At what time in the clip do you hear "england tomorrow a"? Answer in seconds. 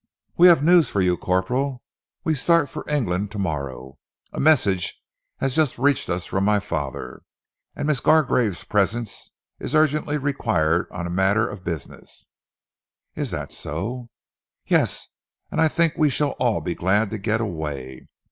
2.89-4.39